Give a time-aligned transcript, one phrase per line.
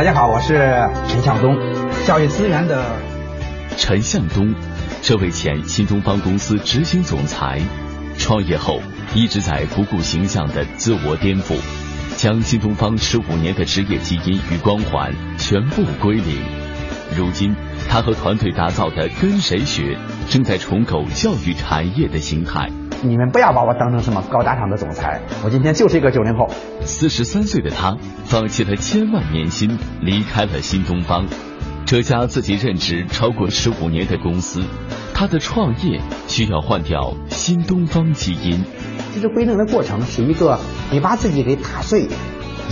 [0.00, 0.54] 大家好，我是
[1.08, 1.54] 陈向东，
[2.06, 2.82] 教育资源的
[3.76, 4.54] 陈向东，
[5.02, 7.60] 这位前新东方公司执行总裁，
[8.16, 8.80] 创业后
[9.14, 11.54] 一直在不顾形象的自我颠覆，
[12.16, 16.42] 将新东方十五年的职业基因与光环全部归零。
[17.14, 17.54] 如今，
[17.90, 19.98] 他和团队打造的“跟谁学”
[20.30, 22.70] 正在重构教育产业的形态。
[23.02, 26.48] 你们不要把我当成什么高大上的总裁，我今天就是一个九零后。
[26.82, 27.96] 四十三岁的他，
[28.26, 31.26] 放弃了千万年薪，离开了新东方，
[31.84, 34.62] 这家自己任职超过十五年的公司。
[35.12, 38.64] 他的创业需要换掉新东方基因。
[39.12, 40.60] 这个归零的过程是一个，
[40.92, 42.06] 你把自己给打碎、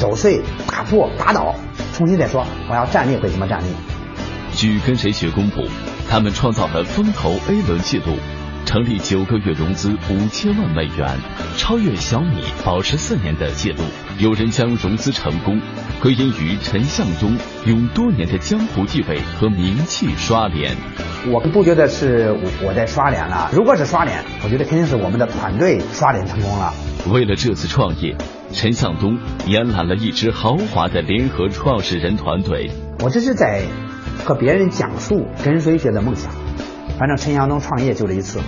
[0.01, 1.57] 揉碎、打破、打倒，
[1.93, 3.67] 重新再说，我要站立会怎么站立？
[4.53, 5.63] 据跟谁学公布，
[6.09, 8.17] 他们创造了风投 A 轮记录。
[8.65, 11.19] 成立九个月融资五千万美元，
[11.57, 13.83] 超越小米保持四年的记录。
[14.19, 15.59] 有人将融资成功
[16.03, 17.35] 归因于陈向东
[17.65, 20.77] 用多年的江湖地位和名气刷脸。
[21.31, 22.31] 我不觉得是
[22.63, 26.75] 我在刷脸了，如果是刷脸，我觉得肯定是我们的团队刷脸成功了。
[27.11, 28.15] 为了这次创业，
[28.53, 32.71] 陈向东延揽了一支豪华的联合创始人团队。
[33.01, 33.63] 我这是在
[34.25, 36.33] 和别人讲述跟随学的梦想。
[36.99, 38.41] 反正陈向东创业就这一次。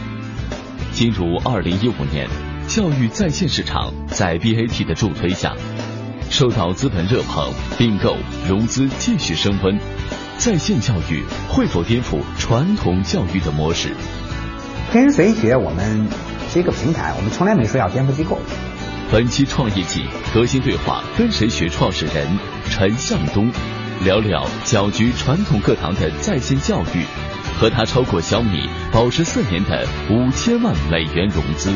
[0.92, 2.28] 进入二零一五年，
[2.66, 5.54] 教育在线市场在 BAT 的助推下，
[6.28, 8.16] 受到资本热捧，并购
[8.48, 9.78] 融资继续升温。
[10.36, 13.90] 在线教育会否颠覆传统教育的模式？
[14.92, 16.08] 跟随学我们
[16.50, 18.38] 是一个平台，我们从来没说要颠覆机构。
[19.12, 22.26] 本期创业季核心对话，跟谁学创始人
[22.68, 23.50] 陈向东，
[24.04, 27.04] 聊聊搅局传统课堂的在线教育。
[27.60, 31.70] 和他超过小米保持四年的五千万美元融资。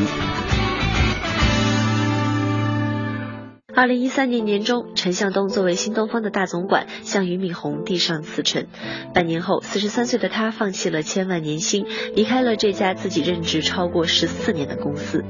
[3.75, 8.67] 二零一三年年中，陈向东作为新东方的大总管向俞敏洪递上辞呈。
[9.13, 11.85] 半年后，四十三岁的他放弃了千万年薪，
[12.15, 15.25] 离开了这家自己任职超过十四年的公司。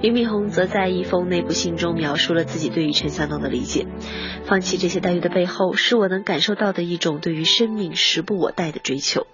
[0.00, 3.86] 俞敏洪则在一封内部信中描述了自己对于陈向东的理解：
[4.46, 9.26] 放弃这些待遇的背后，是我能感受到的一种对于生命时不我待的追求。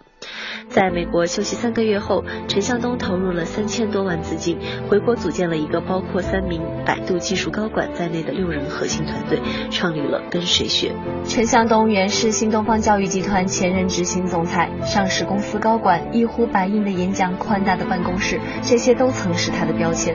[0.68, 4.58] 在美国休息三个月后，陈向东投入了三千多万资金，
[4.88, 9.40] 回国组建了一个包括三名百度技术高管在内的六人核心团队，
[9.70, 10.92] 创立了跟谁学。
[11.26, 20.14] 陈向东原是新东方教育集团前任执行总裁，上市公司高管，一呼百应的演讲，宽大的办公室，这些都曾是他的标签。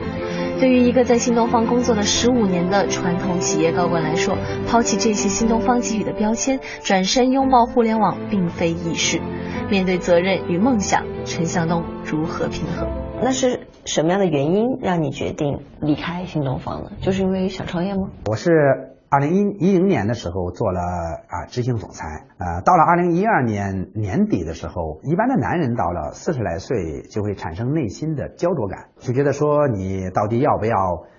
[0.60, 9.20] 对于一个在新东方工作了十五年的传统企业高管来说，抛弃这些新东方给予的标签，转身拥抱互联网，并非易事。
[9.68, 12.88] 面对责任与梦想，陈向东如何平衡？
[13.22, 16.90] 那是什么样的原因让你决定离开新东方呢？
[17.00, 18.08] 就是因为想创业吗？
[18.26, 30.74] 我是二零一一零年的时候做了啊执行总裁，呃，到了二零一二年年底的时候，一般的男人到了四十来岁就会产生内心的焦灼感，就觉得说你到底要不要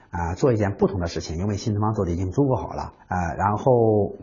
[0.09, 1.37] 啊做一件不同的事情？
[1.37, 4.17] 因为新东方做的已经足够好了啊，然后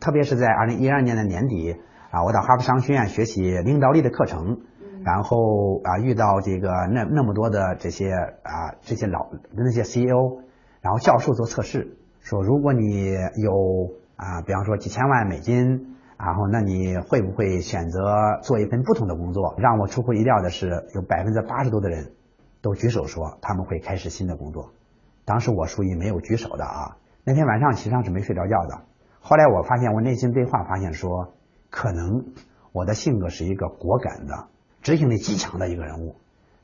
[0.00, 1.74] 特别是在二零一二年的年底。
[2.12, 4.60] 啊，我到哈佛商学院学习领导力的课程，
[5.04, 10.38] 然后啊遇到这个那那么多的这些啊这些老那些 CEO，
[10.80, 11.98] 然后教授做测试，
[12.28, 18.00] 说如果你有啊比方说几千万美金，然后那你会不会选择
[18.42, 19.54] 做一份不同的工作？
[19.58, 22.14] 让我出乎意料的是，有百分之八十多的人
[22.62, 24.72] 都举手说他们会开始新的工作。
[25.24, 26.96] 当时我属于没有举手的啊。
[27.22, 28.82] 那天晚上实际上是没睡着觉的。
[29.20, 31.32] 后来我发现我内心对话发现说。
[31.68, 32.24] 可能
[32.72, 34.46] 我的性格是一个果敢的、
[34.80, 36.14] 执行力极强的一个人物，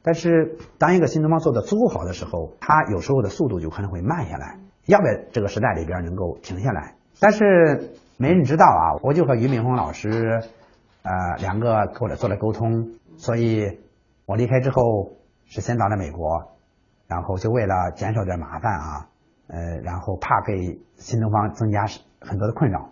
[0.01, 6.95] 但是当一个新东方做的足够好的时候，他有时候的速度就可能会慢下来，要在这个时代里边能够停下来。
[7.21, 10.43] 但是没人知道啊，我就和俞敏洪老师，
[11.03, 13.81] 呃，两个跟我做了沟通，所以
[14.27, 15.13] 我离开之后
[15.45, 16.53] 是先到了美国，
[17.07, 19.09] 然后就为了减少点麻烦啊，
[19.49, 21.87] 呃，然后怕给新东方增加
[22.21, 22.91] 很多的困扰，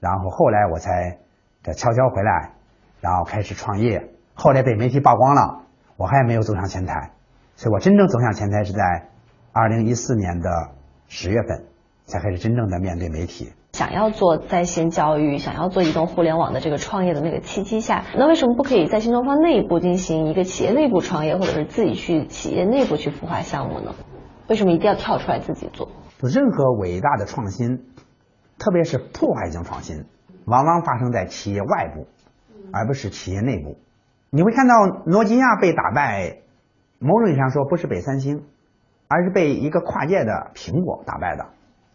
[0.00, 1.18] 然后后来我才。
[1.66, 2.50] 这悄悄回来，
[3.00, 5.62] 然后开始创业，后来被媒体曝光了，
[5.96, 7.12] 我还没有走上前台，
[7.56, 9.08] 所以我真正走向前台是在
[9.50, 10.73] 二零一四年的
[11.08, 11.66] 十月份，
[12.04, 13.52] 才开始真正的面对媒体。
[13.72, 23.94] 想要做在线教育，想要做移动互联网的这个创业的那个契机下，那为什么不可以在新东方内部进行一个企业内部创业，或者是自己去企业内部去孵化项目呢？
[24.48, 25.88] 为什么一定要跳出来自己做？
[26.20, 27.84] 任何伟大的创新，
[28.58, 30.04] 特别是破坏性创新。
[30.46, 32.06] 往往发生在企业外部，
[32.70, 33.78] 而不是企业内部。
[34.30, 34.74] 你会看到
[35.06, 36.42] 诺基亚被打败，
[36.98, 38.44] 某种意义上说不是被三星，
[39.08, 41.46] 而是被一个跨界的苹果打败的。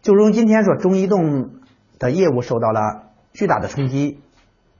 [0.02, 1.50] 就如同今天说中移动
[1.98, 4.20] 的业务受到了巨大的冲击。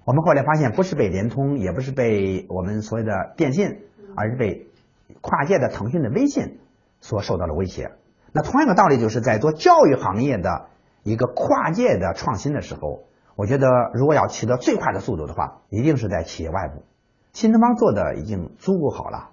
[0.05, 3.81] 我们后来发现，不是被联通，也不是被我们所谓的电信，
[4.17, 4.67] 而是被
[5.21, 6.59] 跨界的腾讯的微信
[7.01, 7.93] 所受到了威胁。
[8.33, 10.69] 那同样的道理，就是在做教育行业的
[11.03, 13.05] 一个跨界的创新的时候，
[13.37, 16.83] 我觉得如果要取得最快的速度的话，一定是在企业外部。
[17.33, 19.31] 新东方做的已经足够好了，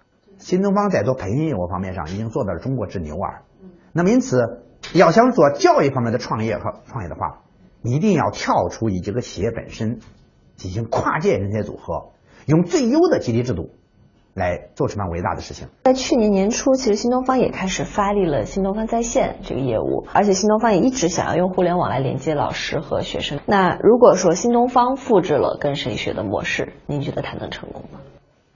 [0.48, 3.44] 新东方在做培训业务方面上已经做到了中国之牛耳。
[3.92, 4.64] 那么因此，
[4.94, 7.42] 要想做教育方面的创业和创业的话，
[7.82, 10.00] 一定要跳出以这个企业本身
[10.56, 12.14] 进行跨界人才组合，
[12.46, 13.72] 用最优的激励制度。
[14.34, 15.68] 来做什么伟大的事情？
[15.84, 23.40] 在去年年初，其实新东方也开始发力了新东方在线这个业务，而且新东方也一直想要用互联网来连接老师和学生。
[23.48, 28.00] 那如果说新东方复制了跟谁学的模式，您觉得它能成功吗？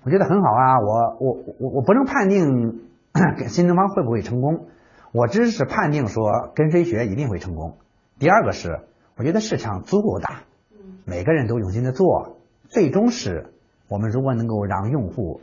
[0.04, 2.82] 我觉得很好啊，我我我我不能判定
[3.50, 4.68] 新东方会不会成功，
[5.12, 7.78] 我只是判定说跟谁学一定会成功。
[8.20, 8.82] 第二个是，
[9.18, 10.44] 我觉得市场足够大，
[11.06, 12.38] 每个人都用心的做，
[12.70, 13.54] 最终是
[13.90, 15.42] 我们如果能够让用户。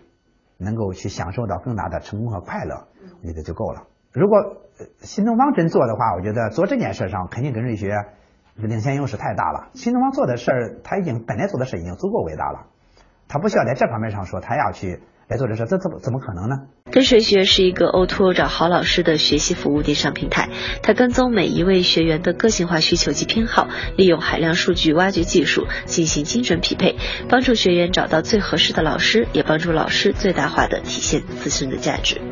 [0.61, 2.89] 能够去享受到更大的成功和快乐，
[3.23, 3.85] 我觉得就够了。
[4.13, 4.57] 如果
[4.99, 8.07] 新东方真做的话，我觉得做这件事上肯定跟瑞学
[8.57, 9.69] 领先优势太大了。
[9.75, 12.67] 新东方做的事儿，他已经本来做的事已经足够伟大了，
[13.29, 15.01] 他不需要在这方面上说他要去。
[15.31, 16.57] 来做这事，这怎么怎么可能呢？
[16.91, 20.49] 跟谁学是一个 O2O 找好老师的学习服务电商平台，
[20.83, 26.97] 它跟踪每一位学员的个性化需求及偏好，利用海量数据挖掘技术进行精准匹配，
[27.29, 32.23] 帮助学员找到最合适的老师，也帮助老师最大化的体现自身的价值。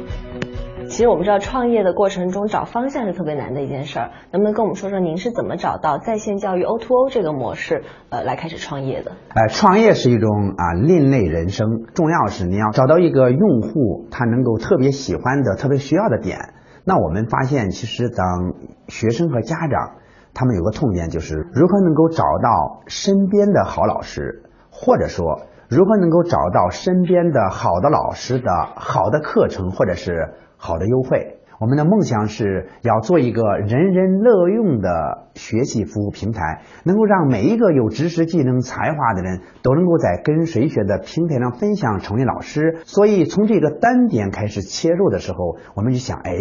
[0.89, 4.11] 其实我们知道，创业的过程中找方向是特别难的一件事儿。
[4.33, 9.13] 能不能跟我们说说，您是怎么找到在线教育 O2O 这个模式，呃，来开始创业的？
[9.35, 16.39] 哎，创业是一种啊另类人生，重要是你要找到一个用户他能够特别喜欢的、特别需要的点。
[16.85, 18.55] 那我们发现，其实当
[18.89, 19.97] 学生和家长
[20.35, 30.35] 他们有个痛点，就是如何能够找到身边的好老师，或者说如何能够找到身边的好的老师的好的课程，或者是。
[30.57, 42.79] 好的优惠，我们的梦想是要做一个人人乐用的学习服务平台，能够让每一个有知识、技能、才华的人都能够在跟谁学的平台上分享，成为老师。
[42.85, 46.33] 所以从这个单点开始切入的时候，我们就想，哎，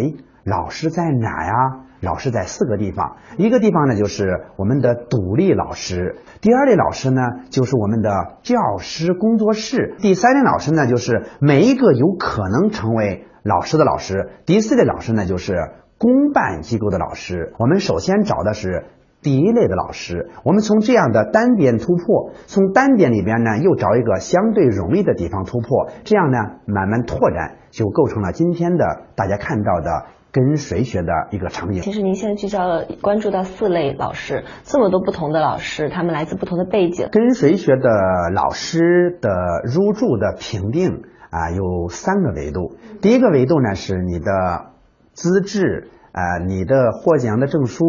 [0.44, 1.52] 老师在哪呀？
[2.02, 13.24] 老师在四个地方，一个地方呢就是我们的独立老师，第二类老师呢就是我们的教师工作室，第三类老师呢就是每一个有可能成为。
[13.46, 15.54] 老师的老师，第四类老师呢，就是
[15.98, 17.54] 公办机构的老师。
[17.60, 18.86] 我们首先找的是
[19.22, 20.30] 第一类的老师。
[20.44, 28.84] 我们从这样的单点突破，从单点里边呢，又找一个相对容易的地方突破，这样呢，慢慢拓展，就构成了今天的
[29.14, 31.82] 大家看到的跟谁学的一个场景。
[31.82, 37.08] 其实您现在聚焦了关注到四类老师，这么多不同的老师，他们来自不同的背景。
[37.12, 37.88] 跟谁学的
[38.34, 39.30] 老师的
[39.64, 41.04] 入驻的评定。
[41.30, 42.76] 啊，有三个维度。
[43.00, 44.72] 第一个维度呢，是你的
[45.12, 45.90] 资质。
[46.16, 47.84] 啊，你的获奖的证书、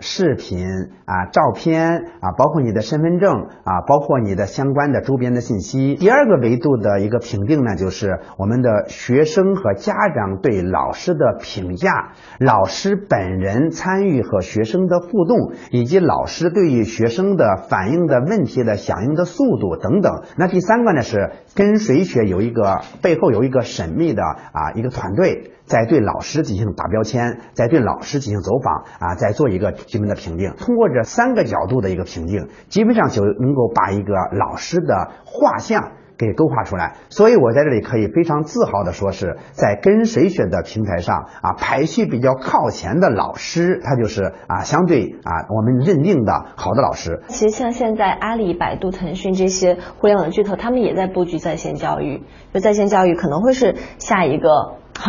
[0.00, 0.66] 视频
[1.04, 3.32] 啊、照片啊，包括你的身份证
[3.64, 5.94] 啊，包括你的相关的周边的信息。
[5.94, 20.22] 第二个维度的一个评定呢，就是我们的学生和家长对老师的评价，老师本人参与和学生的互动，以及老师对于学生的反映的问题的响应的速度等等。
[20.36, 25.52] 那第三个呢，是跟谁学有一个背后有一个神秘的啊一个团队。
[25.68, 30.52] 在对老师进行打标签，在对老师进行走访啊，在做一个基本的评定。
[30.56, 36.96] 通过这三个角度的一个评定，基本上就能够把一个老师的画像给勾画出来。
[37.08, 47.22] 所以我在这里可以非常自豪的说，是在跟谁学的平台上啊，排序比较靠前的老师，他就是啊，相对啊，我们认定的好的老师。
[47.28, 54.48] 其实像现在阿里、百度、腾讯这些互联网巨头，他们也在布局在线教育，就在线教育可能会是下一个。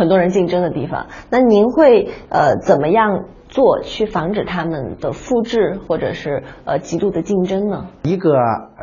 [0.00, 7.88] 很多人竞争的地方，那您会呃怎么样做去防止他们的复制或者是呃极度的竞争呢？
[8.04, 8.32] 一个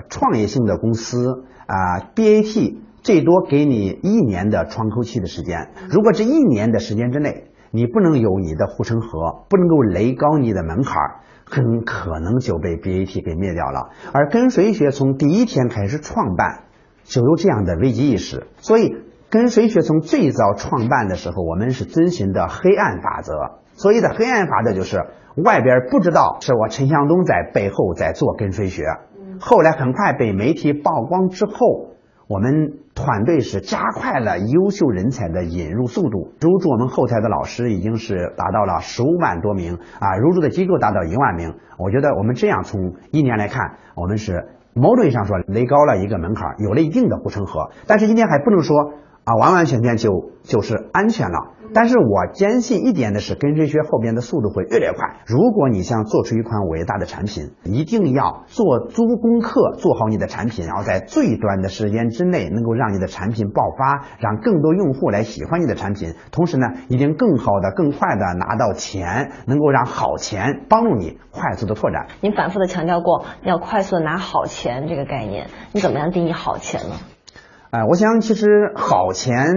[0.09, 10.93] 创业性的公司啊，BAT 最多给你一年的窗口期的时间，如果这一年的时间之内你不能有你的护城河，不能够垒高你的门槛，
[11.45, 13.89] 很可能就被 BAT 给灭掉了。
[14.13, 16.65] 而跟随学从第一天开始创办
[17.05, 19.06] 就有这样的危机意识，所以。
[19.29, 23.33] 跟随学从最早创办的时候，我们是遵循的黑暗法则。
[23.73, 25.05] 所谓的黑暗法则就是
[25.35, 28.83] 外边不知道是我陈向东在背后在做跟随学。
[29.41, 31.89] 后来很快被媒体曝光之后，
[32.29, 41.53] 我们团队是加快了优秀人才的引入速度，入驻我们后台的老师已经是达到了十五万多名啊，入驻的机构达到一万名。
[41.77, 47.71] 我觉得我们这样从一年来看，我们是某种意义上说垒高了一个门槛，有了一定的护城河。
[47.87, 48.93] 但是今天还不能说。
[49.27, 51.55] 啊，完完全全就就是安全了。
[51.73, 55.17] 但是我坚信一点的是，跟随学后边的速度会越来越快。
[55.25, 66.13] 如果你想做出一款伟大的产品，一定要做足功课，做好你的产品，然后在最短的时间之内能够让你的产品爆发，让更多用户来喜欢你的产品。
[66.31, 72.07] 同时呢，一定更好的、更快的拿到钱，能够让好钱帮助你快速的拓展。
[72.21, 76.95] 您反复的强调过要快速的拿好钱这个概念，你怎么样定义好钱呢？
[77.69, 79.55] 啊，我想其实好钱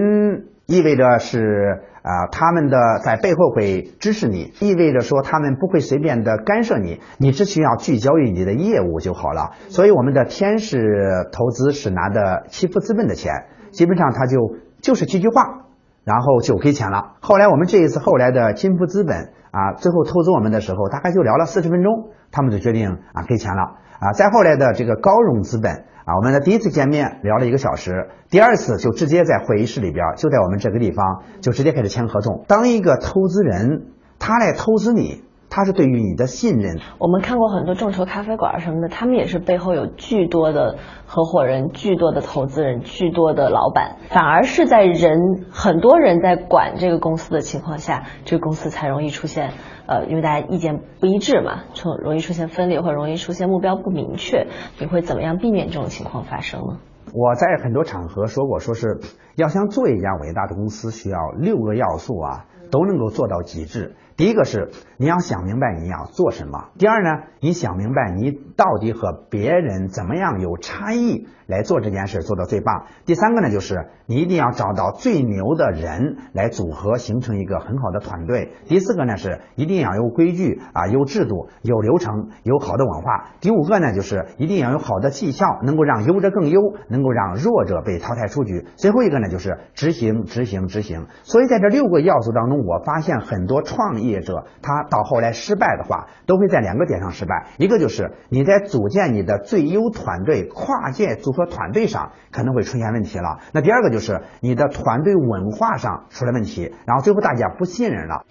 [0.66, 9.52] 意味着是啊，他们的在背后会支持你，意味着说他们不会随便的干涉你，你只需要聚焦于你的业务就好了。
[9.68, 13.32] 所以我们的天使投资是拿的祈福资本的钱，
[13.70, 15.66] 基本上他就就是几句话，
[16.04, 17.16] 然后就给钱了。
[17.20, 23.62] 后来我们这一次后来的金福资本啊，最后投资我们的时候，大概就聊了四十分钟，他们就决定啊给钱了
[24.00, 24.12] 啊。
[24.12, 25.84] 再后来的这个高融资本。
[26.06, 32.44] 啊，我们的第一次见面聊了一个小时，第二次就直接在会议室里边，就在我们这个地方，就直接开始签合同。
[32.48, 36.78] 当一个投资人，他来投资你，他是对于你的信任。
[36.98, 49.50] 我们看过很多众筹咖啡馆什么的，他们也是背后有巨多的合伙人、巨多的投资人、巨多的老板，反而是在人很多人在管这个公司的情况下，这个公司才容易出现。
[49.86, 54.46] 呃，因为大家意见不一致嘛，出容易出现分裂，或者容易出现目标不明确。
[54.78, 56.78] 你会怎么样避免这种情况发生呢？
[57.12, 59.00] 我在很多场合说过，说是
[59.34, 63.96] 要想做一家伟大的公司，需要六个要素啊，都能够做到极致。
[64.20, 72.84] 第一个是你要想明白你要做什么，第二呢，你想明白你到底和别人怎么样有差异来做这件事做到最棒。
[73.06, 78.52] 第三个呢，就是你一定要找到最牛的人来组合形成一个很好的团队。
[78.66, 83.30] 第四个呢是一定要有规矩啊，有制度，有流程，有好的文化。
[83.40, 86.60] 第五个呢就是一定要有好的绩效，能够让优者更优，
[86.90, 88.66] 能够让弱者被淘汰出局。
[88.76, 91.06] 最后一个呢就是执行，执行，执行。
[91.22, 94.09] 所以在这六个要素当中，我发现很多创意。
[94.10, 97.46] 业者他到后来失败的话，都会在两个点上失败。
[97.58, 103.38] 一个就是你在组建你的最优团队、跨界组合团队上可能会出现问题了。
[103.52, 108.24] 那第二个就是你的团队文化上出了问题，然后最后大家不信任了。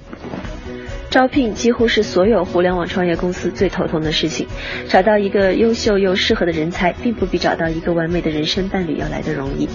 [1.09, 4.47] 招聘几乎是所有互联网创业公司最头痛的事情。
[4.87, 9.67] 找到一个优秀又适合的人才，并不比找到一个完美的人生伴侣要来的容易。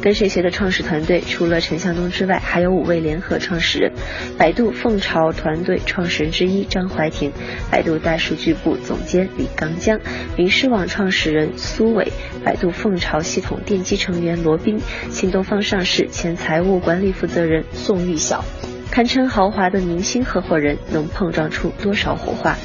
[0.00, 3.92] 跟谁学的创始团队，除了陈向东之外，还有五位联合创始人：
[4.38, 7.32] 百度凤巢队创始人之一张怀婷，
[7.70, 10.00] 百度大数据部总监李刚江，
[10.36, 12.12] 名师网创始人苏伟，
[12.44, 14.78] 百度凤巢系统奠基成员罗斌，
[15.10, 18.44] 新东方上市前财务管理负责人宋玉晓。
[18.90, 22.56] 堪称豪华的明星合伙人，能碰撞出多少火花？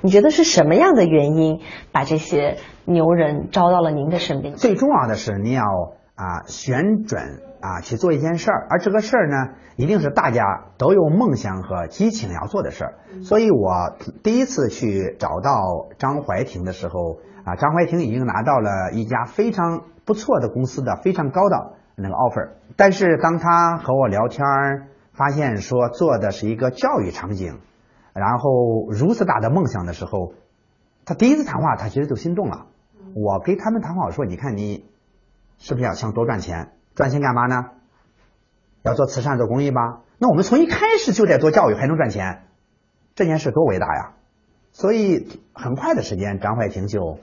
[0.00, 1.60] 你觉得是什么样的原因
[1.90, 4.54] 把这些牛人招到了您的身边？
[4.54, 5.62] 最重要的是你要
[6.16, 10.42] 啊旋转啊去做一件事儿，而这个事儿呢，一定是大家
[10.76, 12.94] 都有梦想和激情要做的事儿。
[13.22, 21.74] 所以我第一次去找到张怀庭的时候啊，张怀庭已经拿到了一家非常不错的公司的非常高的。
[21.98, 24.44] 那个 offer，但是当他和我聊天
[25.14, 27.58] 发现说做的是一个教育场景，
[28.12, 30.34] 然后如此大的梦想的时候，
[31.06, 32.66] 他第一次谈话他其实就心动了。
[33.14, 34.84] 我跟他们谈话我说，你看你
[35.58, 36.72] 是不是要想多赚钱？
[36.94, 37.70] 赚钱干嘛呢？
[38.82, 40.02] 要做慈善做公益吧？
[40.18, 42.44] 那我们从一开始就在做教育还能赚钱，
[43.14, 44.12] 这件事多伟大呀！
[44.72, 47.18] 所以很快的时间，张怀婷就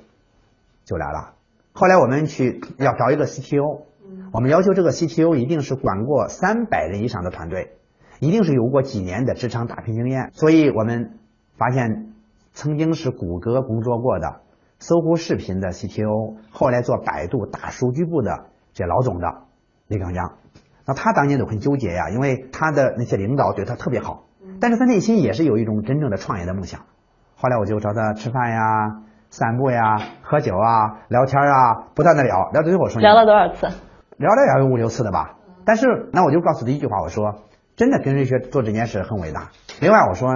[0.86, 1.34] 就来了。
[1.72, 3.84] 后来我们去要找一个 CTO。
[4.32, 7.78] 我们要求这个 CTO 一定是管过三百人以上的团队，
[8.20, 10.30] 一定是有过几年的职场打拼经验。
[10.34, 11.20] 所以我们
[11.58, 12.14] 发现，
[12.52, 14.42] 曾经是谷歌工作过的、
[14.84, 19.44] 搜狐视频的 CTO，后来做百度大数据部的这老总的
[19.88, 20.34] 李刚江，
[20.86, 24.26] 那他当年都很纠结呀，因为他的那些领导对他特别好，
[24.60, 26.82] 但是他内心也是有一种真正的创业的梦想。
[27.38, 33.68] 后来我就找他吃饭呀、散步呀、喝酒啊、聊天啊，不断的聊，聊到最后说聊了多少次？
[34.18, 37.36] 聊了也有五六次的吧，但是那我就告诉他一句话，我说
[37.78, 39.52] 真的跟瑞雪做这件事很伟大。
[39.80, 40.28] 另外我说，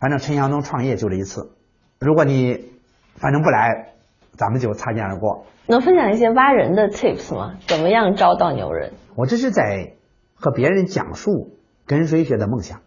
[0.00, 1.52] 反正陈向东创业就这一次，
[2.00, 2.73] 如果你
[3.16, 3.94] 反正不来，
[4.32, 5.46] 咱们就擦肩而过。
[5.66, 7.54] 能分享一些挖人的 tips 吗？
[7.66, 8.92] 怎么样招到牛人？
[9.16, 9.94] 我这是在
[10.34, 11.56] 和别人讲述
[11.86, 12.80] 跟谁学的梦想，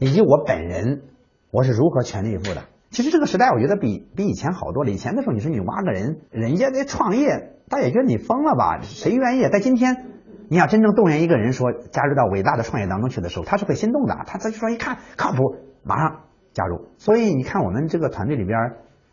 [0.00, 1.02] 以及我本人
[1.50, 2.62] 我是如何全力以赴的。
[2.90, 4.90] 其实这个时代我觉得比比以前好多了。
[4.90, 8.80] 以前的时候你说你挖个人，人家在创业，大家也觉得你疯了吧？
[8.80, 9.42] 谁愿意？
[9.48, 10.06] 在今天，
[10.48, 14.16] 你要真正动员一个人说加入到伟大的创业当中去的时候，他是会心动的。
[14.26, 16.20] 他他就说一看靠谱，马上
[16.54, 16.88] 加入。
[16.96, 18.58] 所以你看我们这个团队里边，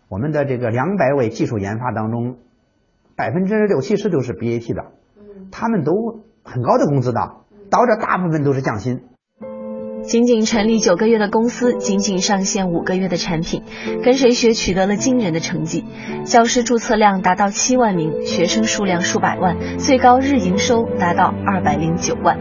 [0.08, 2.38] 我们的这个两百位技术研发当中，
[3.16, 4.92] 百分之六七十都是 BAT 的，
[5.52, 7.38] 他们都很高的工资的，
[7.72, 9.04] 导致大部分都是降薪。
[10.08, 13.64] 仅仅成立九个月的公司，仅仅上线五个月的产品，
[14.04, 15.84] 跟谁学取得了惊人的成绩。
[16.26, 22.38] 教师注册量达到七万名，学生数量数百万，最高日营收达到二百零九万。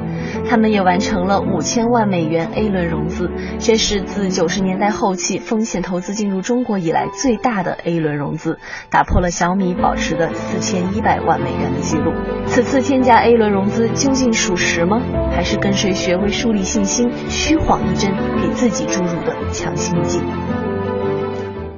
[0.46, 8.58] 他们也完成了五千万美元 A 轮融资，这是自九十年代后期风险投资进入中国以来最大的 A 轮融资，
[8.90, 12.12] 打破了小米保持的四千一百万美元的记录。
[12.46, 15.00] 此次天价 A 轮融资究竟属实吗？
[15.32, 17.10] 还是跟谁学为树立信心？
[17.54, 18.10] 虚晃一针，
[18.42, 20.18] 给自己注入的强心剂。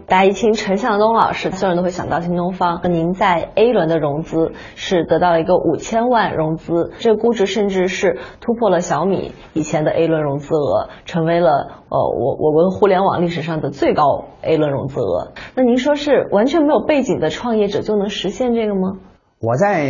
[0.06, 2.80] 大家一听陈向东老师，所有人都会想到新东方。
[2.90, 11.50] 您在 A 轮的融资是得到了一个五千万融资，这个估值甚至是突破了小米以前的 A 轮融资额，成为了
[11.90, 15.34] 呃我我们互联网历史上的最高 A 轮融资额。
[15.54, 18.96] 那您说是完全没有背景的创业者就能实现这个吗？
[19.42, 19.84] 我在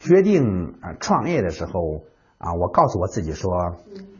[0.00, 1.72] 决定啊创业的时候
[2.38, 3.52] 啊，我告诉我自己说，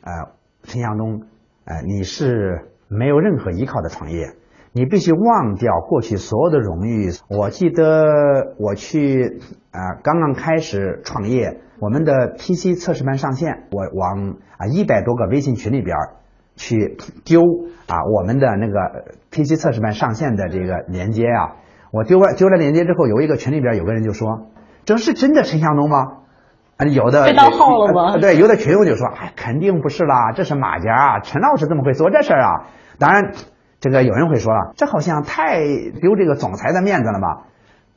[0.03, 0.42] 呃。
[0.63, 1.23] 陈向东，
[1.65, 4.35] 呃，你是没有任何依靠的创业，
[4.73, 7.11] 你必须忘掉过去所有的荣誉。
[7.29, 9.41] 我记得我去
[9.71, 15.97] 啊刚刚开始创业，我们的 PC 测试班上线，我往啊一百多个微信群里边
[16.55, 17.41] 去丢
[17.87, 21.57] 啊我们的那个 PC 测试班上线的这个链接啊，
[21.91, 24.49] 我丢完丢了链接之后，有一个群里边有个人就说
[24.85, 26.19] ：“这是真的陈向东吗？”
[26.91, 28.17] 有的被盗号了吗？
[28.19, 32.67] 对，有的群友就说：“哎，肯定不是啦，这是马甲啊，陈老师怎么会做这事儿啊？”
[32.99, 33.33] 当然，
[33.81, 35.61] 这个有人会说了，这好像太
[36.01, 37.47] 丢这个总裁的面子了吧？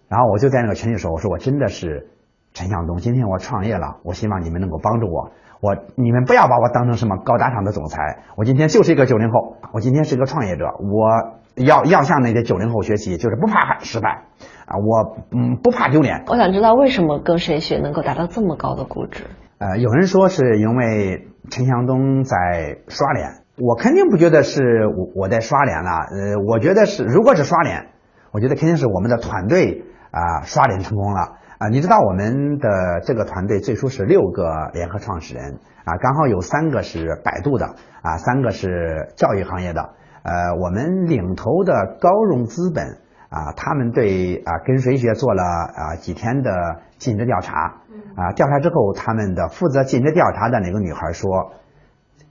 [0.08, 2.10] 然后我就在那个群里说：“我说我真的是
[2.54, 5.32] 陈向东，今天我创业了，我希望你们能够帮助我。
[5.62, 14.26] 我你们不要把我当成什么高大上的总裁，我今天就是一个九零后，我今天是一个创业者，我要要向那些九零后学习，就是不怕失败。”
[14.66, 16.24] 啊，我嗯不怕丢脸。
[16.26, 19.26] 我想知道为什么跟谁学能够达到这么高的估值？
[19.60, 25.92] 呃，有人说是因为陈向东在刷脸，我肯定不觉得是我我在刷脸了。
[25.92, 27.90] 呃，我觉得是，如果是刷脸，
[28.32, 31.70] 我觉得肯定是我们的团队啊刷脸成功了啊。
[31.70, 37.68] 你知道我们的这个团队最初是六个联合创始人啊，刚好有三个是百度的
[38.02, 39.94] 啊，三个是教育行业的。
[40.26, 42.98] 呃，我们领头的高融资本。
[43.28, 46.52] 啊，他们对啊跟谁学做了啊几天的
[46.98, 47.82] 尽职调查，
[48.16, 51.52] 啊调查之后，他们的负责尽职调查的那个女孩说，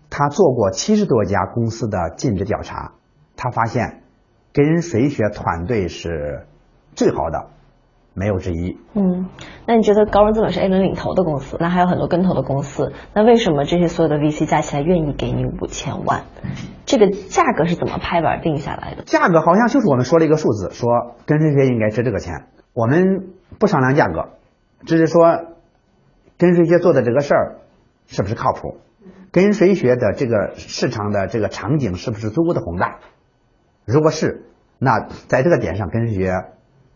[0.08, 2.92] 她做过七十多家公司的尽职调查，
[3.36, 4.02] 她发现
[4.54, 6.46] 跟谁学团队是
[6.94, 7.48] 最好的。
[8.14, 8.78] 没有之一。
[8.94, 9.28] 嗯，
[9.66, 16.22] 那你觉得高融资本是 A 轮领头的公司，那还有很多跟投的公司，那为什么这些所有的 VC 加起来愿意给你五千万？
[16.86, 19.02] 这个价格是怎么拍板定下来的？
[19.04, 22.46] 价格好像就是我们说了一个数字，说跟谁学应该值这个钱。
[22.72, 24.30] 我们不商量价格，
[24.86, 25.24] 只是说
[26.38, 27.56] 跟谁学做的这个事儿
[28.06, 28.78] 是不是靠谱，
[29.32, 32.98] 跟谁学的这个市场的这个场景是不是足够的宏大。
[33.84, 34.46] 如果是，
[34.78, 36.30] 那在这个点上跟谁学。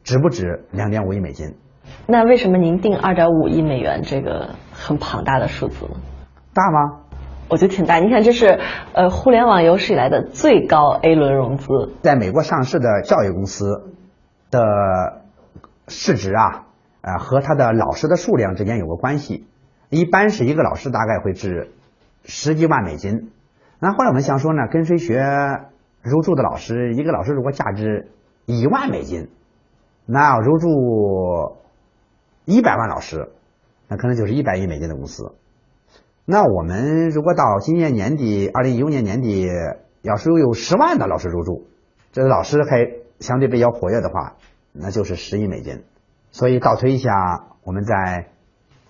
[0.05, 1.57] 值不值两点五亿美金？
[2.07, 5.97] 那为什么您定二点五亿美元这个很庞大的数字呢？
[6.55, 7.01] 大吗？
[7.51, 7.99] 我觉得挺大。
[7.99, 8.61] 你看，这是
[8.93, 11.67] 呃互联网有史以来的最高 A 轮融资。
[12.03, 13.95] 在美国上市的教育公司
[14.51, 15.23] 的
[15.89, 16.67] 市值啊，
[17.01, 19.47] 呃和他的老师的数量之间有个关系。
[19.89, 21.73] 一般是一个老师大概会值
[22.25, 23.31] 十几万美金。
[23.81, 25.25] 那后来我们想说呢，跟谁学
[26.03, 28.11] 入驻的老师，一个老师如果价值
[28.45, 29.31] 一万美金。
[30.05, 31.57] 那入驻
[32.45, 33.31] 一百万老师，
[33.89, 35.35] 那可能就是一百亿美金的公司。
[36.31, 39.49] 那我们如果到今年年底，二零一五年年底，
[40.03, 41.67] 要是有十万的老师入驻，
[42.13, 42.87] 这老师还
[43.19, 44.37] 相对比较活跃的话，
[44.75, 45.85] 那就是十亿美金。
[46.31, 47.11] 所以倒推一下，
[47.65, 48.29] 我们在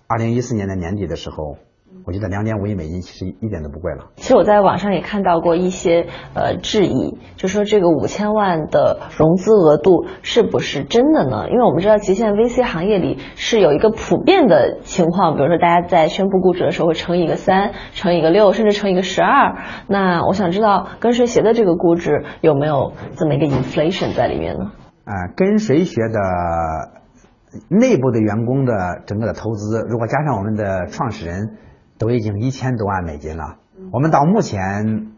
[0.08, 1.58] 二零一四年的年底的时候。
[2.04, 4.06] 我觉得两点五亿美金其实一点都不贵了。
[4.16, 11.50] 其实我在网上也看到过一些呃质疑，就说这个五千万的融资额度是不是真的呢？
[11.50, 19.56] 因为我们知道，极限 VC 行业里是有一个普遍的情况，比如说大家在宣布估值的时候会乘以一个三，乘以一个六，甚至乘以一个十二。
[19.86, 24.72] 那我想知道跟谁学的这个估值有没有这么一个 inflation 在里面呢？
[25.04, 26.18] 啊，跟谁学的
[27.68, 31.58] 内部的员工的整个的投资，如果加上我们的创始人。
[31.98, 33.56] 都已经一千多万美金了。
[33.92, 35.12] 我们到目前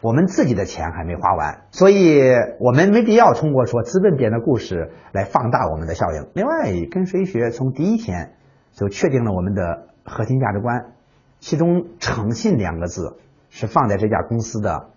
[0.00, 2.20] 我们自己的钱还没花完，所以
[2.58, 6.28] 我们没必要通过说资本编的故事来放大我们的效应。
[6.34, 8.32] 另外，跟谁学从第一天
[8.72, 10.92] 就确定了我们的核心价值观，
[11.38, 13.16] 其中诚信两个字
[13.50, 14.88] 是放在这家公司的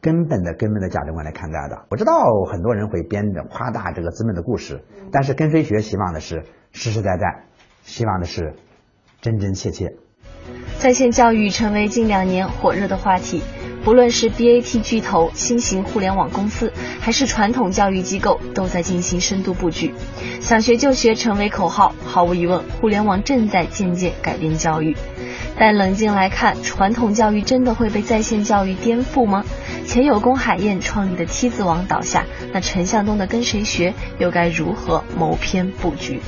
[0.00, 1.84] 根本的根本的价值观来看待的。
[1.90, 2.12] 我知道
[2.50, 7.44] 很多人会编着夸大这个资本的故事，但是跟谁学希望的是实实在在，
[7.82, 8.54] 希望的是
[9.20, 9.96] 真真切切。
[10.78, 13.42] 在线教育成为近两年火热的话题。
[13.84, 19.94] 不论是 BAT 巨头、新型互联网公司，还是传统教育机构，都在进行深度布局。
[20.40, 24.96] 想学就学成为口号，毫无疑问，互联网正在渐渐改变教育。
[25.58, 29.44] 但冷静来看，传统教育真的会被在线教育颠覆吗？
[29.86, 36.20] 前有龚海燕创立的梯子网倒下，那陈向东的跟谁学，又该如何谋篇布局？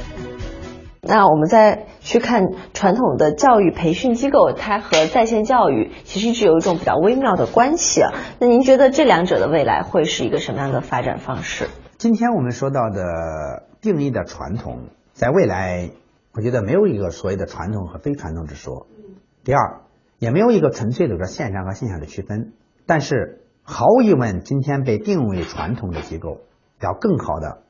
[1.02, 2.42] 那我们在去看
[2.74, 8.10] 传统的教育培训机构，它和在线教育其实一直有一种比较微妙的关系啊。
[8.40, 11.68] 那您觉得这两者的未来会是一个什么样的发展方式？
[11.98, 15.88] 今天我们说到的定义的传统，在未来，
[16.34, 18.88] 我觉得没有一个所谓的传统和非传统之说。
[19.44, 19.82] 第二，
[20.18, 22.54] 也没有一个纯粹的说线上和线下的区分。
[22.86, 26.38] 但是毫无疑问，今天被定为传统的机构，
[26.80, 27.62] 要更好的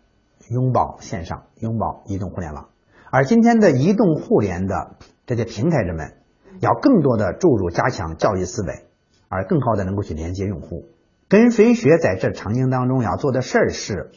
[0.48, 2.69] 拥抱线上，拥抱移动互联网。
[3.12, 4.96] 而今天的移动互联的
[5.26, 6.12] 这些平台人们，
[6.60, 8.84] 要更多的注入加强教育思维，
[9.28, 10.84] 而更好的能够去连接用户。
[11.28, 14.12] 跟谁学在这场景当中要做的事儿是，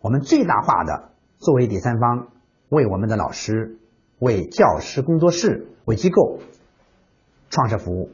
[0.00, 2.28] 我们最大化的作为第三方，
[2.68, 3.78] 为我们的老师、
[4.20, 6.38] 为教师工作室、为机构
[7.50, 8.10] 创设服务，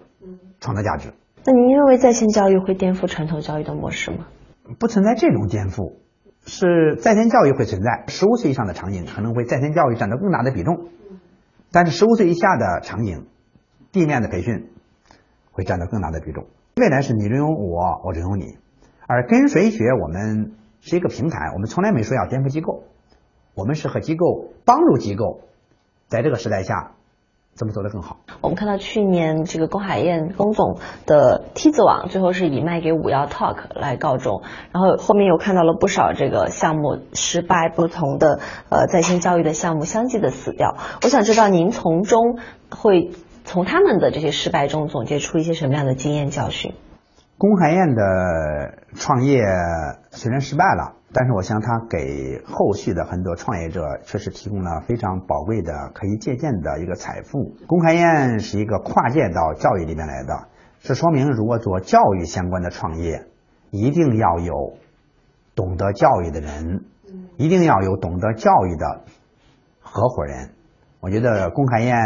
[0.61, 1.13] 创造价值。
[1.45, 4.29] 那您认为在线教育会颠覆传统教育的模式吗？
[4.79, 5.97] 不存在这种颠覆。
[6.45, 10.89] 是在线教育会存在，十五岁以上的场景可能会在线教育占到更大的比重，
[11.71, 13.27] 但是十五岁以下的场景，
[13.93, 14.71] 地面的培训
[15.53, 16.47] 会占到更大的比重。
[16.77, 18.59] 未来是你只有我，我只有你，
[19.07, 22.85] 而跟谁学，我们是一个平台，我们从来没说要颠覆机构，
[23.55, 25.43] 我们是和机构帮助机构，
[26.09, 26.93] 在这个时代下。
[27.55, 28.17] 怎么做得更好？
[28.41, 40.77] 我们看到去年这个龚海燕龚总的梯子网最后是以卖给五幺 Talk 来告终，然后后面又看到了不少这个项目失败，不同的呃在线教育的项目相继的死掉。
[41.03, 42.39] 我想知道您从中
[42.71, 43.11] 会
[43.45, 46.75] 从他们的这些失败中总结出一些什么样的经验教训？
[47.43, 49.43] 龚海燕的创业
[50.13, 50.95] 虽然失败了。
[51.13, 57.57] 但是我想，他给后续的很多创业者确实提供了非常宝贵的可以借鉴的一个财富。
[57.67, 60.47] 龚海燕是一个跨界到教育里面来的，
[60.83, 63.27] 这说明如果做教育相关的创业，
[63.71, 64.75] 一定要有
[65.57, 66.85] 懂得教育的人，
[67.39, 69.01] 一定要有懂得教育的
[69.81, 70.51] 合伙人。
[71.01, 71.97] 我觉得龚海燕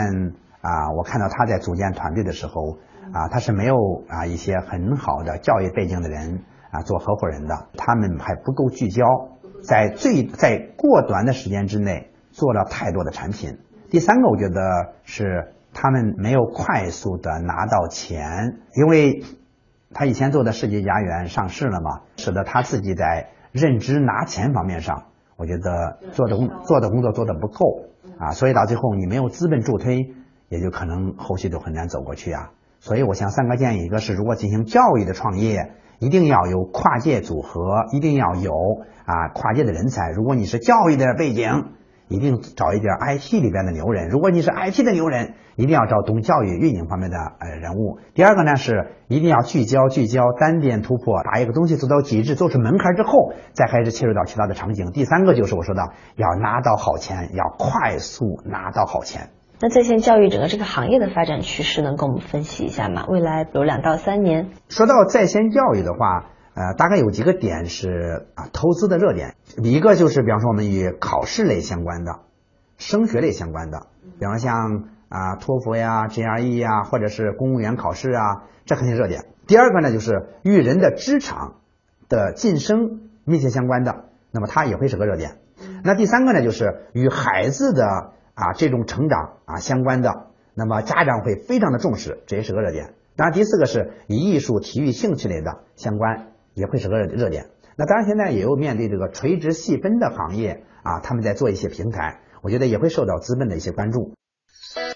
[0.63, 2.79] 啊，我看到他在组建团队的时候
[3.13, 3.77] 啊，他是没有
[4.09, 6.45] 啊一些很好的教育背景的人。
[6.69, 9.05] 啊，做合伙人的，他们还不够聚焦，
[9.63, 13.61] 在最在过短的时间之内做了太多的产品。
[13.89, 19.23] 第三个，我觉得是他们没有快速的拿到钱，因为
[19.95, 25.05] 他以前做的世纪佳缘上市了嘛，使得他自己在认知拿钱方面上，
[25.37, 27.87] 我觉得做的工做的工作做的不够
[28.19, 30.15] 啊，所以到最后你没有资本助推，
[30.49, 32.51] 也就可能后续就很难走过去啊。
[32.81, 35.73] 所以我想三个建议，一个是如果进行教育的创业。
[35.99, 38.53] 一定要有跨界组合，一定要有
[39.07, 40.11] 啊跨界的人才。
[40.11, 41.69] 如果你是教育的背景，
[42.09, 47.97] 一定找一点 IT 里边的牛人；如果你是 IT 的牛人，一定要找懂教育运营方面的呃人物。
[48.13, 54.93] 第二个呢是一定要聚焦聚焦，单点突破，把一个东西做到极致，做出门槛之后，再开始切入到其他的场景。
[54.93, 55.81] 第三个就是我说的，
[56.17, 59.31] 要拿到好钱，要快速拿到好钱。
[59.59, 63.07] 那在线教育整个这个行业的发展趋势，能跟我们分析一下吗？
[63.09, 64.51] 未来比如两到三年。
[64.69, 69.35] 说到在线教育的话，呃，大概有几个点是啊投资的热点。
[69.63, 72.21] 一个就是，比方说我们与考试类相关的、
[72.77, 73.87] 升学类相关的，
[74.19, 79.25] 比方像啊托福呀、GRE 呀，或者是公务员考试啊，这肯定热点。
[79.47, 81.55] 第二个呢，就是与人的职场
[82.11, 85.39] 的晋升密切相关的，那么它也会是个热点。
[85.83, 88.13] 那第三个呢，就是与孩子的。
[88.37, 92.93] 啊，这种成长啊相关的，那么家长会非常的重视，这也是个热点。
[93.17, 97.47] 当然，第四个是以艺术、体育、兴趣类的相关，也会是个热点。
[97.77, 104.13] 那当然，现在也有面对这个垂直细分的行业啊，他们在做一些平台，我觉得也会受到资本的一些关注。